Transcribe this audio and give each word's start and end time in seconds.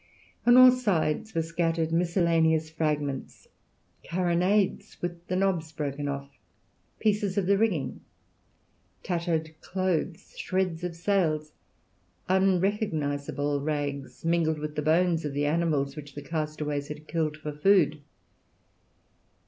On 0.47 0.57
all 0.57 0.71
sides 0.71 1.35
were 1.35 1.43
scattered 1.43 1.91
miscellaneous 1.91 2.71
fragments, 2.71 3.47
carronades 4.03 4.99
with 4.99 5.27
the 5.27 5.35
knobs 5.35 5.71
broken 5.71 6.07
off, 6.07 6.39
pieces 6.99 7.37
of 7.37 7.45
the 7.45 7.55
rigging, 7.55 8.01
tattered 9.03 9.53
clothes, 9.61 10.35
shreds 10.39 10.83
of 10.83 10.95
sails, 10.95 11.51
unrecognizable 12.27 13.61
rags, 13.61 14.25
mingled 14.25 14.57
with 14.57 14.73
the 14.75 14.81
bones 14.81 15.23
of 15.23 15.33
the 15.33 15.45
animals 15.45 15.95
which 15.95 16.15
the 16.15 16.23
castaways 16.23 16.87
had 16.87 17.07
killed 17.07 17.37
for 17.37 17.51
food. 17.51 18.01